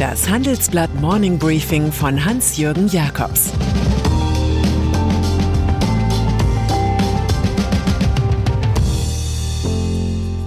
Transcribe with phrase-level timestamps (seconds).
[0.00, 3.52] Das Handelsblatt Morning Briefing von Hans-Jürgen Jakobs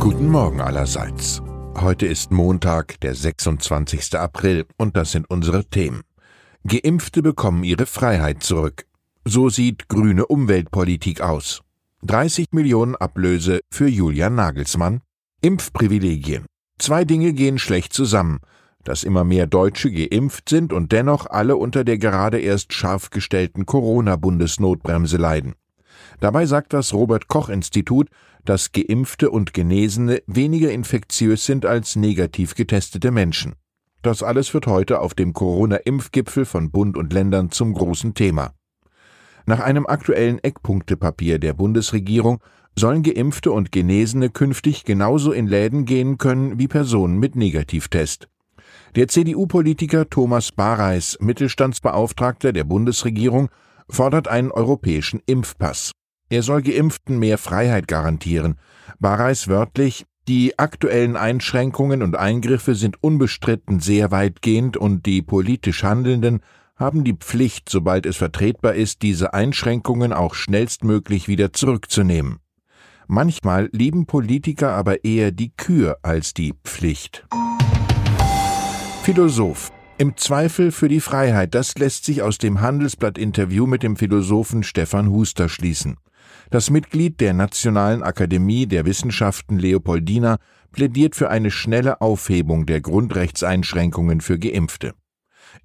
[0.00, 1.40] Guten Morgen allerseits.
[1.76, 4.18] Heute ist Montag, der 26.
[4.18, 6.00] April, und das sind unsere Themen.
[6.64, 8.86] Geimpfte bekommen ihre Freiheit zurück.
[9.24, 11.62] So sieht grüne Umweltpolitik aus.
[12.02, 15.02] 30 Millionen Ablöse für Julian Nagelsmann.
[15.40, 16.46] Impfprivilegien.
[16.80, 18.40] Zwei Dinge gehen schlecht zusammen.
[18.86, 23.66] Dass immer mehr Deutsche geimpft sind und dennoch alle unter der gerade erst scharf gestellten
[23.66, 25.56] Corona-Bundesnotbremse leiden.
[26.20, 28.08] Dabei sagt das Robert Koch Institut,
[28.44, 33.56] dass Geimpfte und Genesene weniger infektiös sind als negativ getestete Menschen.
[34.02, 38.52] Das alles wird heute auf dem Corona-Impfgipfel von Bund und Ländern zum großen Thema.
[39.46, 42.38] Nach einem aktuellen Eckpunktepapier der Bundesregierung
[42.78, 48.28] sollen Geimpfte und Genesene künftig genauso in Läden gehen können wie Personen mit Negativtest.
[48.96, 53.50] Der CDU-Politiker Thomas Bareis, Mittelstandsbeauftragter der Bundesregierung,
[53.90, 55.92] fordert einen europäischen Impfpass.
[56.30, 58.58] Er soll Geimpften mehr Freiheit garantieren.
[58.98, 66.40] Bareis wörtlich, die aktuellen Einschränkungen und Eingriffe sind unbestritten sehr weitgehend und die politisch Handelnden
[66.74, 72.38] haben die Pflicht, sobald es vertretbar ist, diese Einschränkungen auch schnellstmöglich wieder zurückzunehmen.
[73.08, 77.26] Manchmal lieben Politiker aber eher die Kür als die Pflicht.
[79.06, 79.70] Philosoph.
[79.98, 85.10] Im Zweifel für die Freiheit, das lässt sich aus dem Handelsblatt-Interview mit dem Philosophen Stefan
[85.10, 85.96] Huster schließen.
[86.50, 90.38] Das Mitglied der Nationalen Akademie der Wissenschaften Leopoldina
[90.72, 94.92] plädiert für eine schnelle Aufhebung der Grundrechtseinschränkungen für Geimpfte.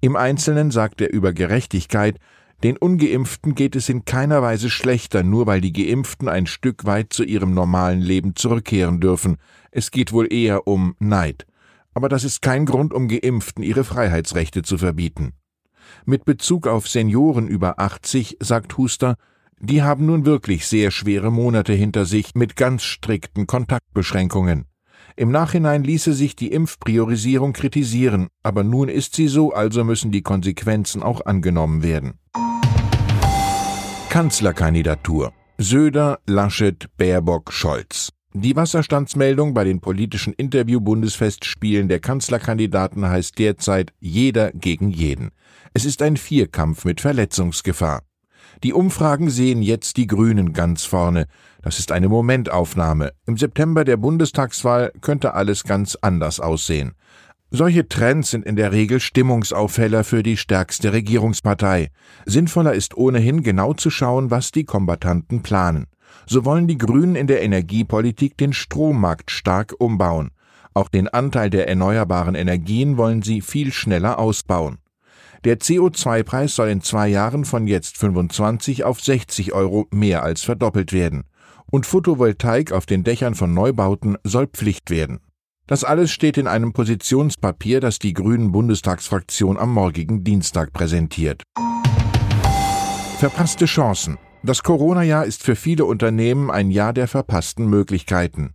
[0.00, 2.20] Im Einzelnen sagt er über Gerechtigkeit,
[2.62, 7.12] den ungeimpften geht es in keiner Weise schlechter, nur weil die geimpften ein Stück weit
[7.12, 9.38] zu ihrem normalen Leben zurückkehren dürfen.
[9.72, 11.44] Es geht wohl eher um Neid.
[11.94, 15.32] Aber das ist kein Grund, um geimpften ihre Freiheitsrechte zu verbieten.
[16.04, 19.16] Mit Bezug auf Senioren über 80 sagt Huster,
[19.58, 24.64] die haben nun wirklich sehr schwere Monate hinter sich mit ganz strikten Kontaktbeschränkungen.
[25.14, 30.22] Im Nachhinein ließe sich die Impfpriorisierung kritisieren, aber nun ist sie so, also müssen die
[30.22, 32.14] Konsequenzen auch angenommen werden.
[34.08, 38.10] Kanzlerkandidatur Söder, Laschet, Baerbock, Scholz.
[38.34, 45.32] Die Wasserstandsmeldung bei den politischen Interview-Bundesfestspielen der Kanzlerkandidaten heißt derzeit Jeder gegen jeden.
[45.74, 48.00] Es ist ein Vierkampf mit Verletzungsgefahr.
[48.62, 51.26] Die Umfragen sehen jetzt die Grünen ganz vorne.
[51.60, 53.12] Das ist eine Momentaufnahme.
[53.26, 56.92] Im September der Bundestagswahl könnte alles ganz anders aussehen.
[57.50, 61.90] Solche Trends sind in der Regel Stimmungsaufheller für die stärkste Regierungspartei.
[62.24, 65.86] Sinnvoller ist ohnehin genau zu schauen, was die Kombatanten planen.
[66.26, 70.30] So wollen die Grünen in der Energiepolitik den Strommarkt stark umbauen.
[70.74, 74.78] Auch den Anteil der erneuerbaren Energien wollen sie viel schneller ausbauen.
[75.44, 80.92] Der CO2-Preis soll in zwei Jahren von jetzt 25 auf 60 Euro mehr als verdoppelt
[80.92, 81.24] werden.
[81.70, 85.20] Und Photovoltaik auf den Dächern von Neubauten soll Pflicht werden.
[85.66, 91.42] Das alles steht in einem Positionspapier, das die Grünen Bundestagsfraktion am morgigen Dienstag präsentiert.
[93.18, 94.18] Verpasste Chancen.
[94.44, 98.54] Das Corona-Jahr ist für viele Unternehmen ein Jahr der verpassten Möglichkeiten.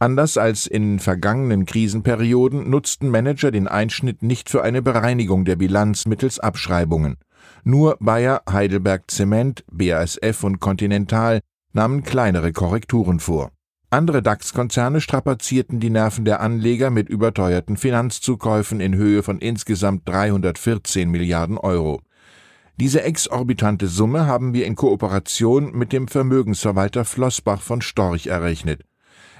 [0.00, 6.06] Anders als in vergangenen Krisenperioden nutzten Manager den Einschnitt nicht für eine Bereinigung der Bilanz
[6.06, 7.16] mittels Abschreibungen.
[7.62, 11.40] Nur Bayer, Heidelberg Zement, BASF und Continental
[11.72, 13.52] nahmen kleinere Korrekturen vor.
[13.88, 21.08] Andere DAX-Konzerne strapazierten die Nerven der Anleger mit überteuerten Finanzzukäufen in Höhe von insgesamt 314
[21.08, 22.00] Milliarden Euro.
[22.80, 28.84] Diese exorbitante Summe haben wir in Kooperation mit dem Vermögensverwalter Flossbach von Storch errechnet.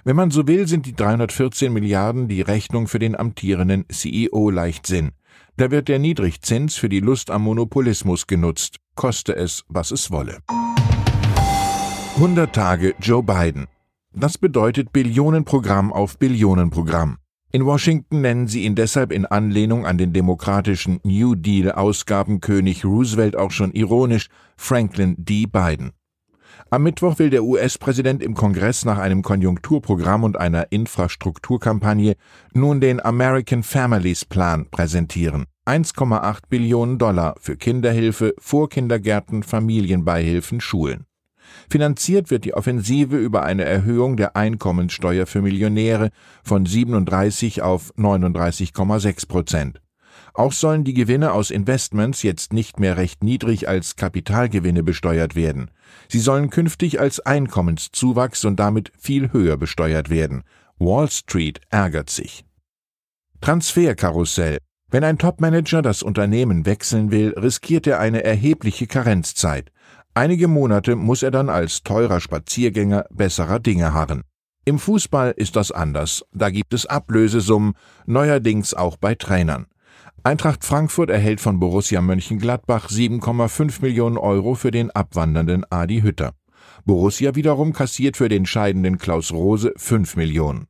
[0.05, 5.13] Wenn man so will, sind die 314 Milliarden die Rechnung für den amtierenden CEO-Leichtsinn.
[5.57, 10.41] Da wird der Niedrigzins für die Lust am Monopolismus genutzt, koste es, was es wolle.
[12.17, 13.69] 100 Tage Joe Biden.
[14.13, 17.17] Das bedeutet Billionenprogramm auf Billionenprogramm.
[17.53, 23.51] In Washington nennen sie ihn deshalb in Anlehnung an den demokratischen New Deal-Ausgabenkönig Roosevelt auch
[23.51, 25.47] schon ironisch Franklin D.
[25.47, 25.91] Biden.
[26.71, 32.15] Am Mittwoch will der US-Präsident im Kongress nach einem Konjunkturprogramm und einer Infrastrukturkampagne
[32.55, 35.47] nun den American Families Plan präsentieren.
[35.67, 41.07] 1,8 Billionen Dollar für Kinderhilfe, Vorkindergärten, Familienbeihilfen, Schulen.
[41.69, 46.11] Finanziert wird die Offensive über eine Erhöhung der Einkommenssteuer für Millionäre
[46.43, 49.81] von 37 auf 39,6 Prozent.
[50.35, 55.71] Auch sollen die Gewinne aus Investments jetzt nicht mehr recht niedrig als Kapitalgewinne besteuert werden.
[56.09, 60.45] Sie sollen künftig als Einkommenszuwachs und damit viel höher besteuert werden.
[60.79, 62.45] Wall Street ärgert sich.
[63.41, 64.59] Transferkarussell.
[64.89, 69.71] Wenn ein Topmanager das Unternehmen wechseln will, riskiert er eine erhebliche Karenzzeit.
[70.15, 74.23] Einige Monate muss er dann als teurer Spaziergänger besserer Dinge harren.
[74.65, 76.25] Im Fußball ist das anders.
[76.33, 77.75] Da gibt es Ablösesummen,
[78.07, 79.67] neuerdings auch bei Trainern.
[80.25, 86.33] Eintracht Frankfurt erhält von Borussia Mönchengladbach 7,5 Millionen Euro für den abwandernden Adi Hütter.
[86.85, 90.67] Borussia wiederum kassiert für den scheidenden Klaus Rose 5 Millionen.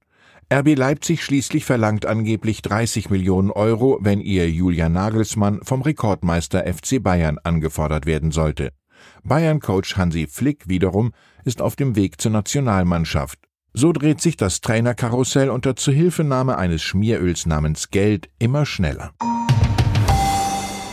[0.53, 7.03] RB Leipzig schließlich verlangt angeblich 30 Millionen Euro, wenn ihr Julian Nagelsmann vom Rekordmeister FC
[7.03, 8.71] Bayern angefordert werden sollte.
[9.25, 11.13] Bayern-Coach Hansi Flick wiederum
[11.45, 13.39] ist auf dem Weg zur Nationalmannschaft.
[13.73, 19.13] So dreht sich das Trainerkarussell unter Zuhilfenahme eines Schmieröls namens Geld immer schneller.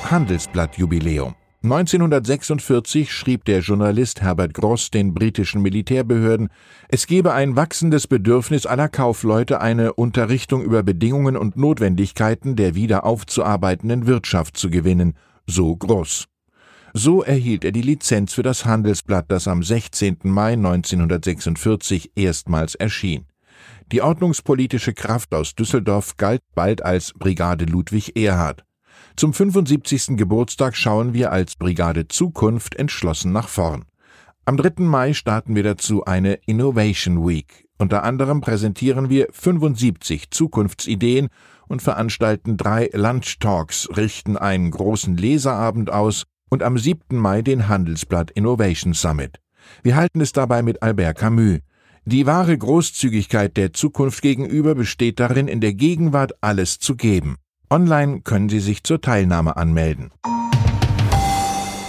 [0.04, 6.50] Handelsblatt Jubiläum 1946 schrieb der Journalist Herbert Gross den britischen Militärbehörden,
[6.88, 13.06] es gebe ein wachsendes Bedürfnis aller Kaufleute, eine Unterrichtung über Bedingungen und Notwendigkeiten der wieder
[13.06, 15.16] aufzuarbeitenden Wirtschaft zu gewinnen,
[15.48, 16.28] so Gross.
[17.00, 20.18] So erhielt er die Lizenz für das Handelsblatt, das am 16.
[20.24, 23.28] Mai 1946 erstmals erschien.
[23.92, 28.66] Die ordnungspolitische Kraft aus Düsseldorf galt bald als Brigade Ludwig Erhard.
[29.16, 30.18] Zum 75.
[30.18, 33.86] Geburtstag schauen wir als Brigade Zukunft entschlossen nach vorn.
[34.46, 34.84] Am 3.
[34.84, 37.68] Mai starten wir dazu eine Innovation Week.
[37.78, 41.30] Unter anderem präsentieren wir 75 Zukunftsideen
[41.68, 47.18] und veranstalten drei Lunch Talks, richten einen großen Leserabend aus und am 7.
[47.18, 49.40] Mai den Handelsblatt Innovation Summit.
[49.84, 51.60] Wir halten es dabei mit Albert Camus.
[52.06, 57.36] Die wahre Großzügigkeit der Zukunft gegenüber besteht darin, in der Gegenwart alles zu geben.
[57.70, 60.12] Online können Sie sich zur Teilnahme anmelden.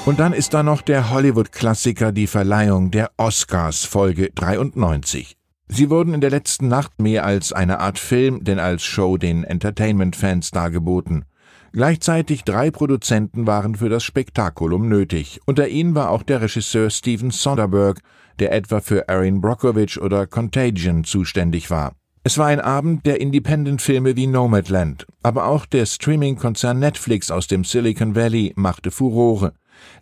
[0.06, 5.36] Und dann ist da noch der Hollywood-Klassiker Die Verleihung der Oscars Folge 93.
[5.68, 9.44] Sie wurden in der letzten Nacht mehr als eine Art Film, denn als Show den
[9.44, 11.26] Entertainment-Fans dargeboten.
[11.72, 15.40] Gleichzeitig drei Produzenten waren für das Spektakulum nötig.
[15.44, 18.00] Unter ihnen war auch der Regisseur Steven Soderbergh,
[18.38, 21.92] der etwa für Erin Brockovich oder Contagion zuständig war.
[22.24, 27.64] Es war ein Abend der Independent-Filme wie Nomadland, aber auch der Streaming-Konzern Netflix aus dem
[27.64, 29.54] Silicon Valley machte Furore.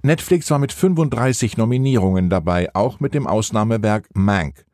[0.03, 4.65] Netflix war mit 35 Nominierungen dabei, auch mit dem Ausnahmewerk Mank.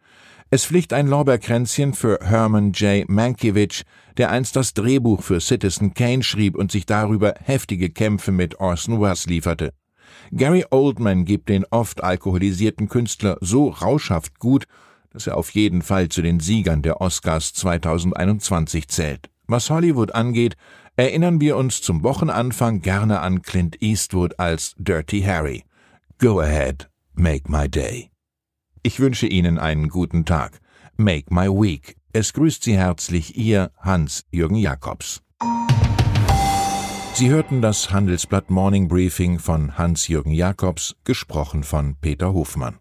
[0.55, 3.09] Es pflicht ein Lorbeerkränzchen für Herman J.
[3.09, 3.85] Mankiewicz,
[4.19, 9.01] der einst das Drehbuch für Citizen Kane schrieb und sich darüber heftige Kämpfe mit Orson
[9.01, 9.73] Welles lieferte.
[10.31, 14.67] Gary Oldman gibt den oft alkoholisierten Künstler so rauschhaft gut
[15.13, 19.29] dass er auf jeden Fall zu den Siegern der Oscars 2021 zählt.
[19.47, 20.57] Was Hollywood angeht,
[20.97, 25.65] erinnern wir uns zum Wochenanfang gerne an Clint Eastwood als Dirty Harry.
[26.19, 28.12] Go ahead, make my day.
[28.85, 30.61] Ich wünsche Ihnen einen guten Tag.
[30.97, 31.97] Make my week.
[32.13, 35.23] Es grüßt Sie herzlich Ihr Hans-Jürgen Jakobs.
[37.15, 42.81] Sie hörten das Handelsblatt Morning Briefing von Hans-Jürgen Jakobs, gesprochen von Peter Hofmann.